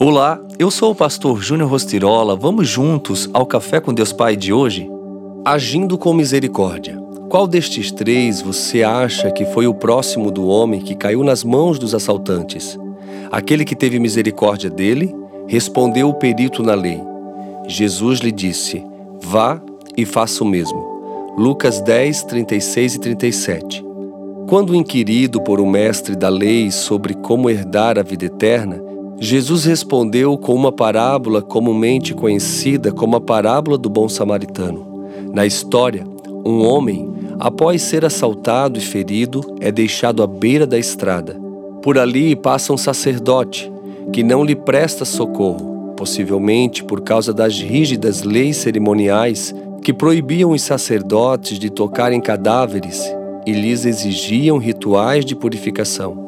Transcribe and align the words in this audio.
Olá, 0.00 0.40
eu 0.60 0.70
sou 0.70 0.92
o 0.92 0.94
pastor 0.94 1.42
Júnior 1.42 1.68
Rostirola. 1.68 2.36
Vamos 2.36 2.68
juntos 2.68 3.28
ao 3.34 3.44
Café 3.44 3.80
com 3.80 3.92
Deus 3.92 4.12
Pai 4.12 4.36
de 4.36 4.52
hoje? 4.52 4.88
Agindo 5.44 5.98
com 5.98 6.14
misericórdia. 6.14 6.96
Qual 7.28 7.48
destes 7.48 7.90
três 7.90 8.40
você 8.40 8.84
acha 8.84 9.28
que 9.32 9.44
foi 9.46 9.66
o 9.66 9.74
próximo 9.74 10.30
do 10.30 10.46
homem 10.46 10.80
que 10.80 10.94
caiu 10.94 11.24
nas 11.24 11.42
mãos 11.42 11.80
dos 11.80 11.96
assaltantes? 11.96 12.78
Aquele 13.32 13.64
que 13.64 13.74
teve 13.74 13.98
misericórdia 13.98 14.70
dele, 14.70 15.12
respondeu 15.48 16.08
o 16.08 16.14
perito 16.14 16.62
na 16.62 16.74
lei. 16.74 17.02
Jesus 17.66 18.20
lhe 18.20 18.30
disse: 18.30 18.84
Vá 19.20 19.60
e 19.96 20.04
faça 20.04 20.44
o 20.44 20.46
mesmo. 20.46 21.34
Lucas 21.36 21.80
10, 21.80 22.22
36 22.22 22.94
e 22.94 23.00
37. 23.00 23.84
Quando 24.48 24.76
inquirido 24.76 25.40
por 25.40 25.60
um 25.60 25.68
mestre 25.68 26.14
da 26.14 26.28
lei 26.28 26.70
sobre 26.70 27.14
como 27.14 27.50
herdar 27.50 27.98
a 27.98 28.02
vida 28.02 28.26
eterna, 28.26 28.87
Jesus 29.20 29.64
respondeu 29.64 30.38
com 30.38 30.54
uma 30.54 30.70
parábola 30.70 31.42
comumente 31.42 32.14
conhecida 32.14 32.92
como 32.92 33.16
a 33.16 33.20
parábola 33.20 33.76
do 33.76 33.88
bom 33.88 34.08
samaritano. 34.08 35.08
Na 35.34 35.44
história, 35.44 36.06
um 36.46 36.64
homem, 36.64 37.12
após 37.40 37.82
ser 37.82 38.04
assaltado 38.04 38.78
e 38.78 38.80
ferido, 38.80 39.56
é 39.60 39.72
deixado 39.72 40.22
à 40.22 40.26
beira 40.26 40.64
da 40.64 40.78
estrada. 40.78 41.36
Por 41.82 41.98
ali 41.98 42.36
passa 42.36 42.72
um 42.72 42.76
sacerdote, 42.76 43.72
que 44.12 44.22
não 44.22 44.44
lhe 44.44 44.54
presta 44.54 45.04
socorro, 45.04 45.94
possivelmente 45.96 46.84
por 46.84 47.00
causa 47.00 47.34
das 47.34 47.58
rígidas 47.58 48.22
leis 48.22 48.58
cerimoniais 48.58 49.52
que 49.82 49.92
proibiam 49.92 50.52
os 50.52 50.62
sacerdotes 50.62 51.58
de 51.58 51.70
tocar 51.70 52.12
em 52.12 52.20
cadáveres 52.20 53.02
e 53.44 53.52
lhes 53.52 53.84
exigiam 53.84 54.58
rituais 54.58 55.24
de 55.24 55.34
purificação. 55.34 56.27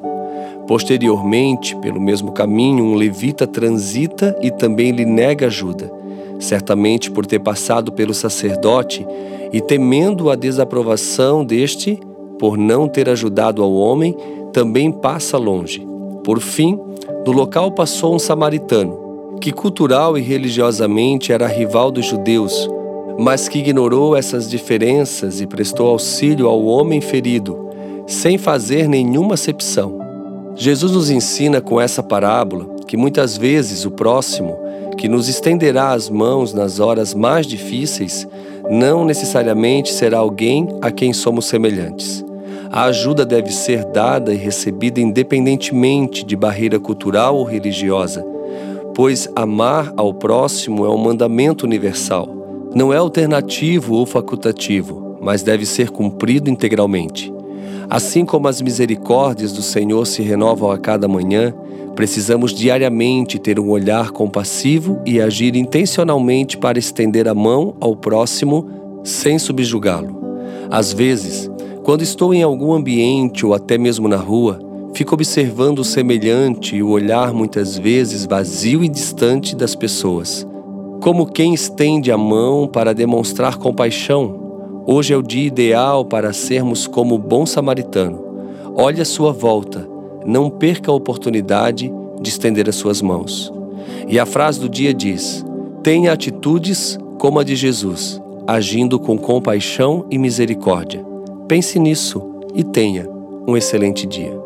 Posteriormente, 0.71 1.75
pelo 1.79 2.01
mesmo 2.01 2.31
caminho, 2.31 2.85
um 2.85 2.95
levita 2.95 3.45
transita 3.45 4.39
e 4.41 4.53
também 4.53 4.93
lhe 4.93 5.05
nega 5.05 5.47
ajuda, 5.47 5.93
certamente 6.39 7.11
por 7.11 7.27
ter 7.27 7.41
passado 7.41 7.91
pelo 7.91 8.15
sacerdote 8.15 9.05
e 9.53 9.61
temendo 9.61 10.31
a 10.31 10.37
desaprovação 10.37 11.45
deste, 11.45 11.99
por 12.39 12.57
não 12.57 12.87
ter 12.87 13.09
ajudado 13.09 13.65
ao 13.65 13.73
homem, 13.73 14.17
também 14.53 14.93
passa 14.93 15.37
longe. 15.37 15.85
Por 16.23 16.39
fim, 16.39 16.79
do 17.25 17.33
local 17.33 17.73
passou 17.73 18.15
um 18.15 18.19
samaritano, 18.21 19.39
que 19.41 19.51
cultural 19.51 20.17
e 20.17 20.21
religiosamente 20.21 21.33
era 21.33 21.49
rival 21.49 21.91
dos 21.91 22.07
judeus, 22.07 22.71
mas 23.19 23.49
que 23.49 23.59
ignorou 23.59 24.17
essas 24.17 24.49
diferenças 24.49 25.41
e 25.41 25.49
prestou 25.49 25.89
auxílio 25.89 26.47
ao 26.47 26.65
homem 26.65 27.01
ferido, 27.01 27.59
sem 28.07 28.39
fazer 28.39 28.89
nenhuma 28.89 29.35
acepção. 29.35 30.00
Jesus 30.61 30.93
nos 30.93 31.09
ensina 31.09 31.59
com 31.59 31.81
essa 31.81 32.03
parábola 32.03 32.67
que 32.87 32.95
muitas 32.95 33.35
vezes 33.35 33.87
o 33.87 33.91
próximo, 33.91 34.59
que 34.99 35.09
nos 35.09 35.27
estenderá 35.27 35.93
as 35.93 36.11
mãos 36.11 36.53
nas 36.53 36.79
horas 36.79 37.15
mais 37.15 37.47
difíceis, 37.47 38.29
não 38.69 39.03
necessariamente 39.07 39.91
será 39.91 40.19
alguém 40.19 40.69
a 40.83 40.91
quem 40.91 41.15
somos 41.15 41.47
semelhantes. 41.47 42.23
A 42.71 42.85
ajuda 42.85 43.25
deve 43.25 43.51
ser 43.51 43.87
dada 43.87 44.35
e 44.35 44.37
recebida 44.37 45.01
independentemente 45.01 46.27
de 46.27 46.37
barreira 46.37 46.79
cultural 46.79 47.39
ou 47.39 47.45
religiosa, 47.45 48.23
pois 48.95 49.31
amar 49.35 49.91
ao 49.97 50.13
próximo 50.13 50.85
é 50.85 50.91
um 50.91 50.99
mandamento 50.99 51.65
universal. 51.65 52.29
Não 52.75 52.93
é 52.93 52.99
alternativo 52.99 53.95
ou 53.95 54.05
facultativo, 54.05 55.17
mas 55.23 55.43
deve 55.43 55.65
ser 55.65 55.89
cumprido 55.89 56.51
integralmente. 56.51 57.33
Assim 57.91 58.25
como 58.25 58.47
as 58.47 58.63
misericórdias 58.63 59.51
do 59.51 59.63
Senhor 59.63 60.07
se 60.07 60.23
renovam 60.23 60.71
a 60.71 60.79
cada 60.79 61.09
manhã, 61.09 61.53
precisamos 61.97 62.55
diariamente 62.55 63.37
ter 63.37 63.59
um 63.59 63.69
olhar 63.69 64.13
compassivo 64.13 65.03
e 65.05 65.21
agir 65.21 65.57
intencionalmente 65.57 66.57
para 66.57 66.79
estender 66.79 67.27
a 67.27 67.35
mão 67.35 67.75
ao 67.81 67.97
próximo 67.97 69.03
sem 69.03 69.41
subjugá-lo. 69.41 70.21
Às 70.71 70.93
vezes, 70.93 71.51
quando 71.83 72.03
estou 72.03 72.33
em 72.33 72.45
algum 72.45 72.73
ambiente 72.73 73.45
ou 73.45 73.55
até 73.55 73.77
mesmo 73.77 74.07
na 74.07 74.19
rua, 74.19 74.61
fico 74.95 75.15
observando 75.15 75.81
o 75.81 75.85
semelhante 75.85 76.77
e 76.77 76.83
o 76.85 76.91
olhar 76.91 77.33
muitas 77.33 77.77
vezes 77.77 78.25
vazio 78.25 78.85
e 78.85 78.89
distante 78.89 79.57
das 79.57 79.75
pessoas, 79.75 80.47
como 81.03 81.27
quem 81.27 81.55
estende 81.55 82.13
a 82.13 82.17
mão 82.17 82.69
para 82.69 82.95
demonstrar 82.95 83.57
compaixão 83.57 84.40
Hoje 84.93 85.15
é 85.15 85.17
o 85.17 85.23
dia 85.23 85.47
ideal 85.47 86.05
para 86.05 86.33
sermos 86.33 86.89
como 86.89 87.15
o 87.15 87.19
bom 87.19 87.47
samaritano. 87.47 88.25
Olhe 88.75 89.01
à 89.01 89.05
sua 89.05 89.33
volta, 89.33 89.89
não 90.27 90.51
perca 90.51 90.91
a 90.91 90.95
oportunidade 90.95 91.89
de 92.21 92.29
estender 92.29 92.69
as 92.69 92.75
suas 92.75 93.01
mãos. 93.01 93.53
E 94.09 94.19
a 94.19 94.27
frase 94.27 94.59
do 94.59 94.69
dia 94.69 94.93
diz: 94.93 95.45
Tenha 95.81 96.13
atitudes 96.13 96.99
como 97.21 97.39
a 97.39 97.45
de 97.45 97.55
Jesus, 97.55 98.21
agindo 98.49 98.99
com 98.99 99.17
compaixão 99.17 100.07
e 100.11 100.19
misericórdia. 100.19 101.07
Pense 101.47 101.79
nisso 101.79 102.21
e 102.53 102.65
tenha 102.65 103.09
um 103.47 103.57
excelente 103.57 104.05
dia. 104.09 104.40